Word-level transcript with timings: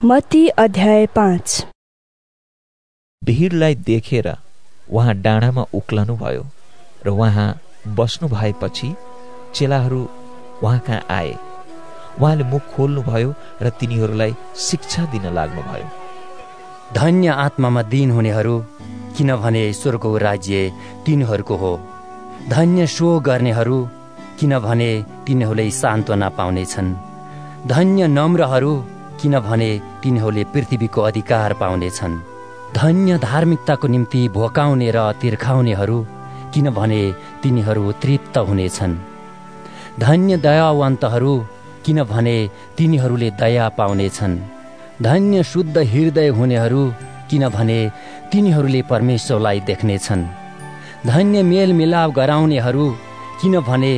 मती 0.00 0.48
अध्याय 0.48 1.06
पाँच। 1.06 1.66
भिडलाई 3.22 3.74
देखेर 3.74 4.26
उहाँ 4.92 5.14
डाँडामा 5.16 5.62
उक्लनु 5.74 6.16
भयो 6.16 6.42
र 7.06 7.08
उहाँ 7.08 7.48
बस्नु 7.96 8.28
भएपछि 8.28 8.92
चेलाहरू 9.54 10.00
उहाँ 10.62 10.78
कहाँ 10.86 11.00
आए। 11.10 11.32
उहाँले 12.20 12.44
मुख 12.44 12.62
खोल्नुभयो 12.74 13.34
र 13.62 13.70
तिनीहरूलाई 13.80 14.34
शिक्षा 14.60 15.04
दिन 15.12 15.24
लाग्नुभयो 15.34 15.88
धन्य 16.94 17.28
आत्मामा 17.44 17.82
दिन 17.88 18.10
हुनेहरू 18.10 18.56
किनभने 19.16 19.68
ईश्वरको 19.68 20.16
राज्य 20.18 20.70
तिनीहरूको 21.06 21.56
हो। 21.56 21.72
धन्य 22.48 22.86
सो 22.86 23.18
गर्नेहरू 23.20 23.78
किनभने 24.40 24.90
तिनीहरूले 25.26 25.70
सान्त्वना 25.80 26.28
पाउनेछन्। 26.36 26.94
धन्य 27.68 28.06
नम्रहरू 28.08 28.74
किनभने 29.20 29.70
तिनीहरूले 30.02 30.44
पृथ्वीको 30.44 31.00
अधिकार 31.02 31.52
पाउनेछन्। 31.52 32.20
धन्य 32.76 33.18
धार्मिकताको 33.18 33.88
निम्ति 33.88 34.28
भोकाउने 34.28 34.90
र 34.90 35.12
तिर्खाउनेहरू 35.20 35.98
किनभने 36.54 37.02
तिनीहरू 37.42 37.92
तृप्त 37.92 38.38
हुनेछन्। 38.38 38.94
धन्य 40.00 40.36
दयावन्तहरू 40.36 41.34
किनभने 41.84 42.36
तिनीहरूले 42.76 43.30
दया 43.30 43.68
पाउनेछन्। 43.68 44.38
धन्य 45.02 45.42
शुद्ध 45.42 45.76
हृदय 45.78 46.28
हुनेहरू 46.28 46.82
किनभने 47.30 47.80
तिनीहरूले 48.32 48.82
परमेश्वरलाई 48.82 49.60
देख्नेछन्। 49.60 50.24
धन्य 51.06 51.42
मेलमिलाप 51.42 52.10
गराउनेहरू 52.10 52.86
किनभने 53.40 53.92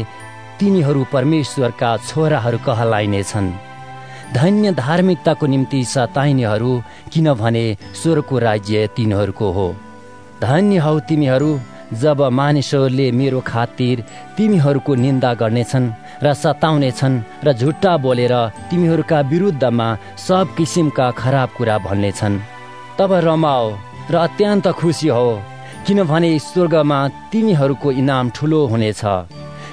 तिनीहरू 0.60 1.05
परमेश्वरका 1.12 1.96
छोराहरू 1.96 2.59
कहलाइनेछन्। 2.59 3.48
धन्य 4.34 4.73
धार्मिकताको 4.74 5.46
निम्ति 5.46 5.82
सताइनेहरू 5.84 6.73
किनभने 7.12 7.64
स्वर्गको 8.02 8.38
राज्य 8.38 8.87
तिनीहरूको 8.96 9.51
हो। 9.52 9.68
धन्य 10.43 10.79
हौ 10.79 10.98
तिमीहरू 11.09 11.51
जब 11.93 12.20
मानिसहरूले 12.32 13.10
मेरो 13.12 13.40
खातिर 13.46 14.04
तिमीहरूको 14.37 14.95
निन्दा 14.95 15.32
गर्नेछन् 15.35 15.93
र 16.23 16.35
सताउनेछन् 16.35 17.20
र 17.45 17.52
झुट्टा 17.52 17.96
बोलेर 17.96 18.35
तिमीहरूका 18.70 19.20
विरुद्धमा 19.30 19.88
सब 20.26 20.54
किसिमका 20.57 21.10
खराब 21.20 21.48
कुरा 21.57 21.79
भन्नेछन्। 21.79 22.40
तब 22.98 23.13
रमाओ 23.24 23.66
र 24.10 24.15
अत्यन्त 24.18 24.68
खुसी 24.79 25.09
हो 25.09 25.29
किनभने 25.87 26.38
स्वर्गमा 26.38 27.01
तिमीहरूको 27.32 27.88
इनाम 27.92 28.30
ठुलो 28.30 28.60
हुनेछ। 28.66 29.02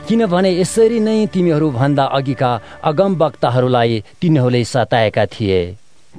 किनभने 0.08 0.52
यसरी 0.62 1.00
नै 1.00 1.26
तिमीहरू 1.34 1.68
भन्दा 1.72 2.04
अघिका 2.18 2.50
अगम 2.90 3.12
वक्ताहरूलाई 3.22 4.04
तिनीहरूले 4.22 4.64
सताएका 4.64 5.26
थिए। 5.34 5.62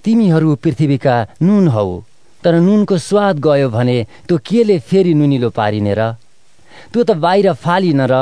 तिमीहरू 0.04 0.54
पृथ्वीका 0.62 1.14
नुन 1.42 1.68
हौ 1.68 1.86
तर 2.42 2.54
नुनको 2.66 2.96
स्वाद 2.98 3.36
गयो 3.46 3.68
भने 3.70 3.96
त्यो 4.26 4.36
केले 4.42 4.78
फेरि 4.88 5.14
नुनिलो 5.14 5.50
पारिने 5.50 5.94
र? 5.94 6.02
त्यो 6.92 7.00
त 7.02 7.10
बाहिर 7.14 7.52
फालिन 7.54 8.02
र 8.10 8.14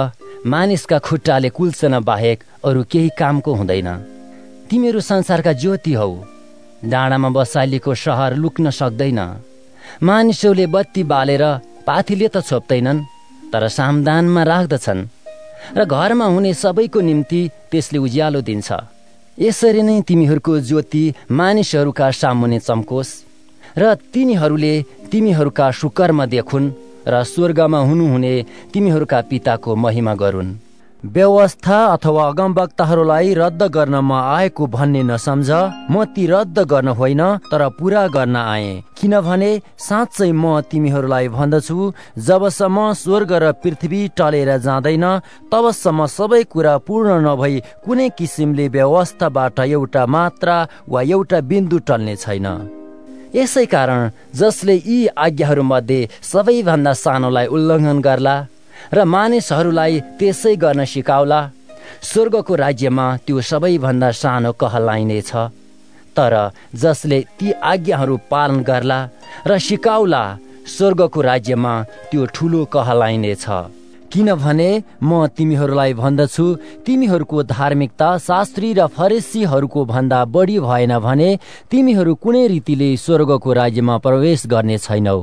मानिसका 0.45 0.99
खुट्टाले 1.01 1.49
कुल्सन 1.57 1.95
बाहेक 2.05 2.39
अरू 2.65 2.81
केही 2.93 3.11
कामको 3.19 3.51
हुँदैन। 3.55 3.89
तिमीहरू 4.69 5.01
संसारका 5.01 5.53
ज्योति 5.63 5.93
हौ 5.97 6.13
डाँडामा 6.85 7.29
बसालिएको 7.37 7.93
सहर 8.05 8.37
लुक्न 8.37 8.71
सक्दैन। 8.71 9.21
मानिसहरूले 10.05 10.67
बत्ती 10.69 11.03
बालेर 11.09 11.45
पाथीले 11.89 12.29
त 12.29 12.45
छोप्दैनन् 12.45 13.05
तर 13.53 13.63
सामदानमा 13.73 14.43
राख्दछन्। 14.45 15.24
र 15.73 15.85
घरमा 15.85 16.27
हुने 16.27 16.53
सबैको 16.55 17.01
निम्ति 17.01 17.41
त्यसले 17.71 17.99
उज्यालो 17.99 18.41
दिन्छ। 18.41 18.69
यसरी 19.39 19.83
नै 19.83 20.01
तिमीहरूको 20.03 20.53
ज्योति 20.61 21.05
मानिसहरूका 21.31 22.11
सामुने 22.11 22.59
चम्कोस् 22.59 23.13
र 23.79 23.95
तिनीहरूले 24.13 24.75
तिमीहरूका 25.11 25.71
सुकर्म 25.71 26.25
देखुन् 26.27 26.73
र 27.09 27.23
स्वर्गमा 27.25 27.79
हुनुहुने 27.79 28.35
तिमीहरूका 28.73 29.21
पिताको 29.21 29.71
महिमा 29.77 30.15
गरून्। 30.15 30.64
व्यवस्था 31.05 31.79
अथवा 31.87 32.27
अगमवक्ताहरूलाई 32.29 33.33
रद्द 33.35 33.63
गर्न 33.73 33.95
म 33.95 34.13
आएको 34.13 34.67
भन्ने 34.67 35.03
नसम्झ 35.03 35.51
म 35.91 36.05
ती 36.17 36.27
रद्द 36.27 36.59
गर्न 36.65 36.89
होइन 36.97 37.23
तर 37.45 37.69
पुरा 37.79 38.07
गर्न 38.09 38.37
आए। 38.37 38.71
किनभने 38.97 39.51
साँच्चै 39.79 40.31
म 40.33 40.61
तिमीहरूलाई 40.71 41.29
भन्दछु 41.29 41.93
जबसम्म 42.19 42.93
स्वर्ग 42.95 43.33
र 43.35 43.53
पृथ्वी 43.61 44.01
टलेर 44.17 44.51
जाँदैन 44.59 45.05
तबसम्म 45.53 46.07
सबै 46.09 46.43
कुरा 46.49 46.77
पूर्ण 46.89 47.21
नभई 47.27 47.61
कुनै 47.85 48.09
किसिमले 48.17 48.69
व्यवस्थाबाट 48.77 49.61
एउटा 49.61 50.07
मात्रा 50.07 50.57
वा 50.89 51.03
एउटा 51.05 51.41
बिन्दु 51.51 51.79
टल्ने 51.85 52.17
छैन। 52.17 52.49
यसै 53.35 53.67
कारण 53.67 54.11
जसले 54.41 54.75
यी 54.81 54.99
आज्ञाहरूमध्ये 55.19 56.09
सबैभन्दा 56.23 56.93
सानोलाई 57.05 57.47
उल्लङ्घन 57.55 58.01
गर्ला 58.01 58.37
र 58.93 58.99
मानिसहरूलाई 59.15 60.01
त्यसै 60.19 60.55
गर्न 60.57 60.85
सिकाउला। 60.93 61.41
स्वर्गको 62.03 62.55
राज्यमा 62.65 63.07
त्यो 63.27 63.41
सबैभन्दा 63.51 64.11
सानो 64.21 64.53
कहलाइनेछ 64.61 65.31
तर 66.17 66.35
जसले 66.83 67.19
ती 67.39 67.53
आज्ञाहरू 67.73 68.17
पालन 68.31 68.63
गर्ला 68.69 68.99
र 69.47 69.59
सिकाउला 69.59 70.23
स्वर्गको 70.67 71.21
राज्यमा 71.31 71.73
त्यो 72.11 72.23
ठुलो 72.35 72.65
कहलाइनेछ 72.75 73.45
किनभने 74.13 74.71
म 75.03 75.27
तिमीहरूलाई 75.37 75.93
भन्दछु 75.95 76.47
तिमीहरूको 76.87 77.43
धार्मिकता 77.51 78.09
शास्त्री 78.29 78.69
र 78.79 78.87
फरेसीहरूको 78.97 79.85
भन्दा 79.85 80.25
बढी 80.35 80.59
भएन 80.67 80.93
भने 81.07 81.31
तिमीहरू 81.71 82.15
कुनै 82.23 82.47
रीतिले 82.49 82.89
स्वर्गको 82.97 83.53
राज्यमा 83.53 83.95
प्रवेश 83.99 84.47
गर्ने 84.47 84.79
छैनौ। 84.79 85.19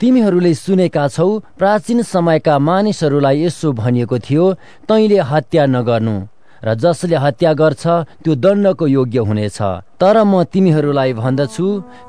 तिमीहरूले 0.00 0.52
सुनेका 0.54 1.04
छौ 1.08 1.28
प्राचीन 1.58 2.02
समयका 2.04 2.58
मानिसहरूलाई 2.68 3.44
यसो 3.44 3.72
भनिएको 3.72 4.18
थियो 4.26 4.44
तैँले 4.88 5.18
हत्या 5.30 5.66
नगर्नु 5.66 6.16
र 6.64 6.74
जसले 6.74 7.16
हत्या 7.16 7.52
गर्छ 7.52 7.84
त्यो 8.24 8.34
दण्डको 8.44 8.86
योग्य 8.86 9.18
हुनेछ। 9.28 9.58
तर 10.00 10.16
म 10.24 10.42
तिमीहरूलाई 10.52 11.12
भन्दछु 11.12 11.66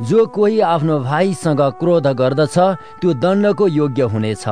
जो 0.07 0.25
कोही 0.35 0.59
आफ्नो 0.73 0.99
भाइसँग 0.99 1.61
क्रोध 1.79 2.07
गर्दछ 2.21 2.57
त्यो 2.99 3.13
दण्डको 3.23 3.67
योग्य 3.67 4.03
हुनेछ 4.13 4.45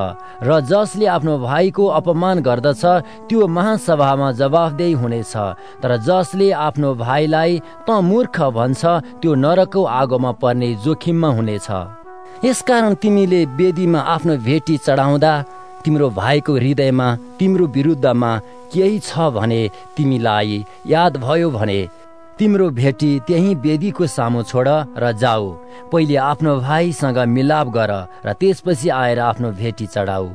र 0.47 0.59
जसले 0.71 1.05
आफ्नो 1.15 1.37
भाइको 1.39 1.85
अपमान 1.99 2.39
गर्दछ 2.47 2.83
त्यो 3.27 3.47
महासभामा 3.47 4.31
जवाफदेही 4.39 4.93
हुनेछ। 5.01 5.33
तर 5.81 5.97
जसले 6.07 6.51
आफ्नो 6.67 6.93
भाइलाई 6.95 7.59
त 7.87 7.99
मूर्ख 8.09 8.41
भन्छ 8.59 8.81
त्यो 9.19 9.35
नरकको 9.43 9.83
आगोमा 9.99 10.31
पर्ने 10.43 10.73
जोखिममा 10.85 11.29
हुनेछ। 11.39 11.69
यसकारण 12.43 12.93
तिमीले 13.01 13.43
वेदीमा 13.57 13.99
आफ्नो 14.13 14.37
भेटी 14.47 14.77
चढाउँदा 14.77 15.33
तिम्रो 15.83 16.09
भाइको 16.11 16.53
हृदयमा 16.55 17.07
तिम्रो 17.39 17.65
विरुद्धमा 17.75 18.31
केही 18.73 18.99
छ 18.99 19.29
भने 19.35 19.61
तिमीलाई 19.97 20.63
याद 20.87 21.17
भयो 21.17 21.49
भने 21.51 21.79
तिम्रो 22.39 22.69
भेटी 22.79 23.11
त्यही 23.27 23.55
वेदीको 23.65 24.07
सामु 24.07 24.43
छोड 24.43 24.67
र 24.97 25.11
जाऊ। 25.21 25.51
पहिले 25.91 26.15
आफ्नो 26.29 26.55
भाइसँग 26.59 27.17
मिलाप 27.35 27.67
गर 27.77 27.91
र 28.25 28.33
त्यसपछि 28.39 28.89
आएर 28.89 29.19
आफ्नो 29.19 29.51
भेटी 29.51 29.85
चढाऊ। 29.87 30.27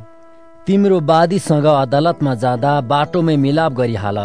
तिम्रो 0.67 0.99
बादीसँग 1.01 1.67
अदालतमा 1.67 2.35
जाँदा 2.43 2.73
बाटोमै 2.85 3.37
मिलाप 3.37 3.73
गरिहाल। 3.73 4.19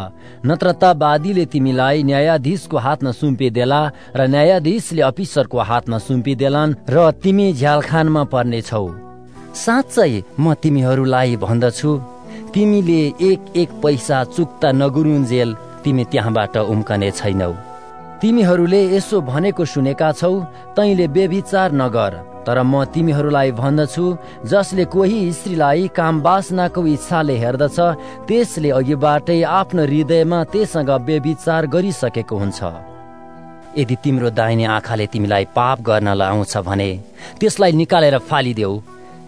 नत्र 0.46 0.68
त 0.72 0.84
बादीले 1.00 1.46
तिमीलाई 1.48 2.04
न्यायाधीशको 2.04 2.78
हातमा 2.78 3.12
सुम्पिदेला 3.20 3.80
र 4.16 4.28
न्यायाधीशले 4.28 5.02
अफिसरको 5.02 5.60
हातमा 5.70 5.98
सुम्पिदेलान् 5.98 6.76
र 6.92 6.96
तिमी 7.24 7.48
झ्यालखानमा 7.54 8.24
पर्नेछौ। 8.34 8.86
साँच्चै 9.56 10.12
म 10.40 10.54
तिमीहरूलाई 10.62 11.36
भन्दछु। 11.40 11.92
तिमीले 12.54 13.02
एक 13.30 13.42
एक 13.56 13.70
पैसा 13.84 14.18
चुक्ता 14.36 14.72
नगुरुन्जेल 14.72 15.50
तिमी 15.84 16.04
त्यहाँबाट 16.12 16.58
उम्कने 16.74 17.12
छैनौ। 17.12 17.54
तिमीहरूले 18.22 18.82
यसो 18.96 19.20
भनेको 19.22 19.66
सुनेका 19.66 20.12
छौ 20.12 20.34
तैँले 20.76 21.08
बेविचार 21.16 21.72
नगर। 21.74 22.14
तर 22.46 22.62
म 22.64 22.84
तिमीहरूलाई 22.94 23.52
भन्दछु 23.52 24.06
जसले 24.46 24.86
कोही 24.94 25.20
स्त्रीलाई 25.34 25.88
काम 25.98 26.22
बासनाको 26.22 26.86
इच्छाले 26.88 27.36
हेर्दछ 27.38 27.78
त्यसले 28.28 28.70
अघिबाटै 28.80 29.42
आफ्नो 29.60 29.84
हृदयमा 29.84 30.40
त्यससँग 30.54 30.92
बेविचार 31.08 31.68
गरिसकेको 31.74 32.36
हुन्छ। 32.38 32.60
यदि 33.78 33.96
तिम्रो 34.04 34.30
दाहिने 34.30 34.66
आँखाले 34.78 35.06
तिमीलाई 35.14 35.46
पाप 35.58 35.82
गर्न 35.82 36.08
लाउँछ 36.16 36.58
भने 36.68 36.90
त्यसलाई 37.40 37.72
निकालेर 37.82 38.18
फालिदेऊ। 38.30 38.74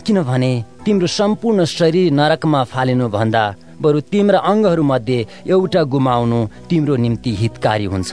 किनभने 0.06 0.52
तिम्रो 0.86 1.08
सम्पूर्ण 1.20 1.66
शरीर 1.68 2.14
नरकमा 2.14 2.64
फालिनु 2.72 3.08
भन्दा 3.10 3.44
बरु 3.82 4.00
तिम्रा 4.12 4.40
अङ्गहरूमध्ये 4.52 5.20
एउटा 5.54 5.84
गुमाउनु 5.94 6.40
तिम्रो 6.70 6.96
निम्ति 6.96 7.32
हितकारी 7.36 7.86
हुन्छ। 7.94 8.12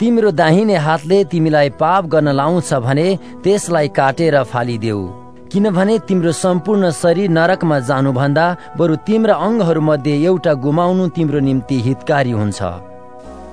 तिम्रो 0.00 0.30
दाहिने 0.30 0.76
हातले 0.76 1.18
तिमीलाई 1.30 1.68
पाप 1.80 2.04
गर्न 2.06 2.28
लाउँछ 2.30 2.72
भने 2.86 3.06
त्यसलाई 3.44 3.88
काटेर 3.98 4.42
फालिदेऊ। 4.44 5.00
किनभने 5.52 5.98
तिम्रो 6.08 6.32
सम्पूर्ण 6.32 6.90
शरीर 6.92 7.30
नरकमा 7.30 7.78
जानुभन्दा 7.88 8.46
बरु 8.78 8.96
तिम्रा 9.06 9.34
अङ्गहरूमध्ये 9.46 10.14
एउटा 10.24 10.52
गुमाउनु 10.64 11.08
तिम्रो 11.16 11.40
निम्ति 11.40 11.80
हितकारी 11.82 12.30
हुन्छ। 12.30 12.60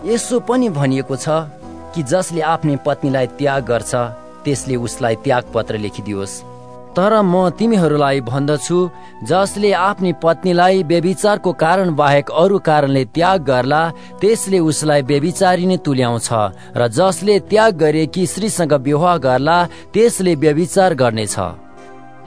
यसो 0.06 0.40
पनि 0.48 0.70
भनिएको 0.70 1.16
छ 1.16 1.28
कि 1.94 2.04
जसले 2.04 2.42
आफ्नै 2.54 2.76
पत्नीलाई 2.86 3.28
त्याग 3.40 3.64
गर्छ 3.66 3.94
त्यसले 4.46 4.76
उसलाई 4.86 5.16
त्याग 5.26 5.44
पत्र 5.54 5.78
लेखिदियोस्। 5.86 6.55
तर 6.98 7.14
म 7.22 7.50
तिमीहरूलाई 7.60 8.20
भन्दछु 8.22 8.78
जसले 9.30 9.72
आफ्नी 9.78 10.12
पत्नीलाई 10.24 10.84
बेविचारको 10.92 11.52
कारण 11.64 11.90
बाहेक 11.96 12.30
अरू 12.42 12.58
कारणले 12.68 13.04
त्याग 13.16 13.44
गर्ला 13.50 13.82
त्यसले 14.22 14.60
उसलाई 14.70 15.02
बेविचारी 15.12 15.66
नै 15.66 15.78
तुल्याउँछ 15.86 16.30
र 16.80 16.88
जसले 16.98 17.36
त्याग 17.52 17.72
गरेकी 17.84 18.26
श्रीसँग 18.34 18.74
विवाह 18.88 19.18
गर्ला 19.28 19.58
त्यसले 19.94 20.36
बेविचार 20.44 20.94
गर्नेछ। 21.02 21.36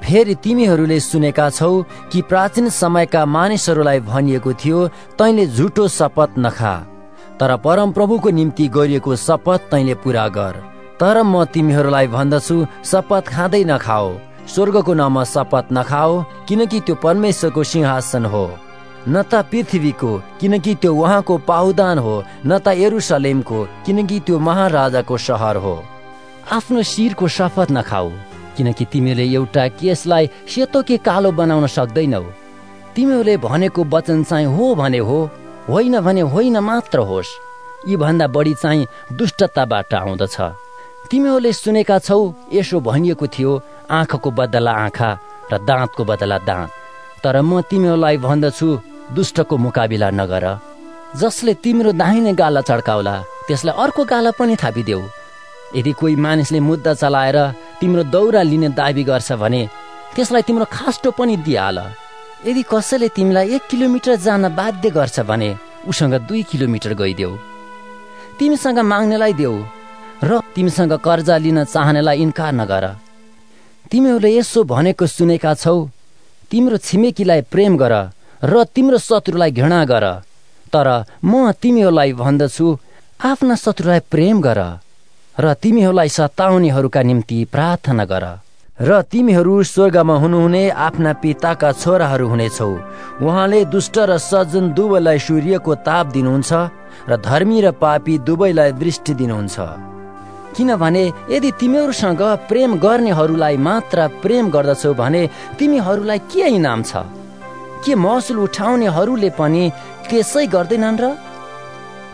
फेरि 0.04 0.34
तिमीहरूले 0.44 1.00
सुनेका 1.00 1.48
छौ 1.50 1.72
कि 2.12 2.22
प्राचीन 2.28 2.68
समयका 2.70 3.24
मानिसहरूलाई 3.26 4.00
भनिएको 4.12 4.52
थियो 4.60 4.86
तैले 5.18 5.46
झुटो 5.48 5.88
शपथ 5.88 6.38
नखा। 6.38 6.74
तर 7.40 7.56
परमप्रभुको 7.64 8.30
निम्ति 8.36 8.68
गरिएको 8.76 9.16
शपथ 9.16 9.60
तैले 9.70 9.94
पुरा 10.04 10.28
गर। 10.36 10.54
तर 11.00 11.22
म 11.22 11.44
तिमीहरूलाई 11.54 12.06
भन्दछु 12.14 12.56
शपथ 12.84 13.24
खाँदै 13.34 13.64
नखाओ। 13.64 14.08
स्वर्गको 14.54 14.94
नाममा 14.94 15.24
शपथ 15.24 15.72
नखाओ 15.72 16.12
किनकि 16.48 16.80
त्यो 16.80 16.94
परमेश्वरको 17.04 17.62
सिंहासन 17.64 18.24
हो। 18.24 18.44
न 19.08 19.22
त 19.22 19.42
पृथ्वीको 19.50 20.10
किनकि 20.40 20.74
त्यो 20.74 20.94
उहाँको 20.94 21.36
पाहुदान 21.48 21.98
हो 21.98 22.14
न 22.46 22.58
त 22.58 22.68
एरुसलेमको 22.76 23.58
किनकि 23.86 24.20
त्यो 24.26 24.38
महाराजाको 24.38 25.16
सहर 25.18 25.56
हो। 25.56 25.74
आफ्नो 26.52 26.82
शिरको 26.82 27.28
शपथ 27.28 27.68
नखाऊ 27.70 28.10
किनकि 28.56 28.84
तिमीले 28.84 29.24
एउटा 29.34 29.68
केसलाई 29.78 30.30
सेतो 30.48 30.82
के 30.82 30.96
कालो 30.98 31.30
बनाउन 31.32 31.66
सक्दैनौ। 31.66 32.24
तिमीहरूले 32.94 33.36
भनेको 33.36 33.84
वचन 33.84 34.24
चाहिँ 34.24 34.46
हो 34.46 34.74
भने 34.74 34.98
हो 34.98 35.18
होइन 35.68 36.00
भने 36.00 36.20
होइन 36.32 36.58
मात्र 36.58 36.98
होस्। 37.08 37.36
यी 37.88 37.96
भन्दा 37.96 38.26
बढी 38.26 38.54
चाहिँ 38.62 38.86
दुष्टताबाट 39.12 39.94
आउँदछ। 39.94 40.36
तिमीहरूले 41.10 41.52
सुनेका 41.52 41.98
छौ 41.98 42.18
यसो 42.52 42.80
भनिएको 42.80 43.26
थियो 43.28 43.52
आँखाको 43.90 44.30
बदला 44.30 44.72
आँखा 44.84 45.10
र 45.52 45.58
दाँतको 45.64 46.04
बदला 46.04 46.38
दाँत। 46.48 46.70
तर 47.24 47.40
म 47.40 47.60
तिमीहरूलाई 47.70 48.16
भन्दछु 48.16 48.68
दुष्टको 49.16 49.56
मुकाबिला 49.56 50.10
नगर। 50.10 50.44
जसले 51.16 51.54
तिम्रो 51.64 51.92
दाहिने 51.92 52.32
गाला 52.36 52.60
चड्काउला 52.60 53.14
त्यसलाई 53.48 53.74
अर्को 53.82 54.04
गाला 54.04 54.30
पनि 54.38 54.56
थापिदेऊ। 54.62 55.00
यदि 55.76 55.92
कोही 56.00 56.16
मानिसले 56.16 56.60
मुद्दा 56.60 56.92
चलाएर 56.94 57.38
तिम्रो 57.80 58.02
दौरा 58.12 58.42
लिने 58.42 58.68
दावी 58.76 59.04
गर्छ 59.04 59.32
भने 59.40 59.62
त्यसलाई 60.14 60.42
तिम्रो 60.42 60.64
खास्टो 60.68 61.10
पनि 61.16 61.36
दिइहाल। 61.46 61.78
यदि 62.46 62.62
कसैले 62.68 63.08
तिमीलाई 63.16 63.54
एक 63.56 63.62
किलोमिटर 63.70 64.14
जान 64.20 64.48
बाध्य 64.54 64.90
गर्छ 64.90 65.20
भने 65.24 65.50
उसँग 65.88 66.14
दुई 66.28 66.42
किलोमिटर 66.50 66.92
गइदेऊ। 66.94 67.32
तिमीसँग 68.38 68.78
माग्नेलाई 68.92 69.32
देऊ 69.32 69.56
र 70.24 70.40
तिमीसँग 70.54 70.92
कर्जा 71.00 71.36
लिन 71.36 71.64
चाहनेलाई 71.64 72.16
इन्कार 72.22 72.52
नगर। 72.52 72.84
तिमीहरूले 73.90 74.30
यसो 74.36 74.64
भनेको 74.64 75.06
सुनेका 75.08 75.52
छौ 75.54 75.78
तिम्रो 76.50 76.76
छिमेकीलाई 76.86 77.40
प्रेम 77.52 77.76
गर 77.76 77.94
र 78.42 78.64
तिम्रो 78.74 78.98
शत्रुलाई 78.98 79.50
घृणा 79.50 79.84
गर। 79.84 80.04
तर 80.72 80.88
म 81.24 81.52
तिमीहरूलाई 81.62 82.12
भन्दछु 82.12 82.66
आफ्ना 83.20 83.54
शत्रुलाई 83.54 84.00
प्रेम 84.12 84.40
गर 84.40 84.60
र 85.36 85.54
तिमीहरूलाई 85.62 86.08
सताउनेहरूका 86.08 87.02
निम्ति 87.02 87.38
प्रार्थना 87.52 88.04
गर। 88.04 88.24
र 88.78 89.02
तिमीहरू 89.10 89.54
स्वर्गमा 89.64 90.16
हुनुहुने 90.22 90.62
आफ्ना 90.86 91.12
पिताका 91.22 91.70
छोराहरू 91.72 92.26
हुनेछौ। 92.28 92.70
उहाँले 93.26 93.64
दुष्ट 93.74 93.96
र 93.98 94.18
सज्जन 94.22 94.72
दुवैलाई 94.76 95.18
सूर्यको 95.18 95.74
ताप 95.86 96.06
दिनुहुन्छ 96.14 96.50
र 97.10 97.16
धर्मी 97.18 97.58
र 97.60 97.70
पापी 97.82 98.18
दुवैलाई 98.22 98.72
दृष्टि 98.78 99.12
दिनुहुन्छ। 99.14 99.97
किनभने 100.56 101.04
यदि 101.30 101.50
तिमीहरूसँग 101.60 102.22
प्रेम 102.48 102.70
गर्नेहरूलाई 102.84 103.56
मात्र 103.68 104.06
प्रेम 104.22 104.50
गर्दछौ 104.50 104.92
भने 105.00 105.22
तिमीहरूलाई 105.58 106.18
के 106.32 106.46
इनाम 106.58 106.82
छ? 106.82 106.92
के 107.84 107.94
महसुल 107.94 108.38
उठाउनेहरूले 108.46 109.30
पनि 109.38 109.64
त्यसै 110.10 110.46
गर्दैनन् 110.54 111.00
र? 111.02 111.04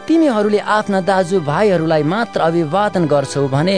तिमीहरूले 0.07 0.59
आफ्ना 0.79 1.01
दाजु 1.11 1.41
भाइहरूलाई 1.51 2.03
मात्र 2.15 2.41
अभिवादन 2.49 3.05
गर्छौ 3.13 3.47
भने 3.55 3.77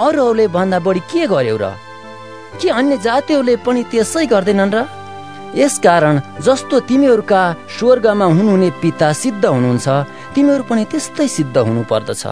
अरूहरूले 0.00 0.46
भन्दा 0.56 0.78
बढी 0.86 1.00
के 1.12 1.26
गर्यौ 1.32 1.56
र? 1.62 1.66
के 2.60 2.68
अन्य 2.78 2.96
जातिहरूले 3.06 3.56
पनि 3.66 3.82
त्यसै 3.92 4.26
गर्दैनन् 4.32 4.74
र? 4.76 4.78
यसकारण 5.60 6.20
जस्तो 6.46 6.80
तिमीहरूका 6.88 7.42
स्वर्गमा 7.76 8.26
हुनुहुने 8.36 8.68
पिता 8.82 9.12
सिद्ध 9.22 9.44
हुनुहुन्छ 9.46 9.86
तिमीहरू 10.34 10.64
पनि 10.70 10.84
त्यस्तै 10.90 11.28
सिद्ध 11.36 11.56
हुनु 11.58 11.82
पर्दछ 11.92 12.24